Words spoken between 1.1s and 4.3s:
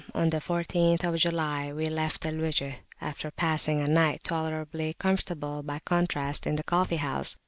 July we left Al Wijh, after passing a night,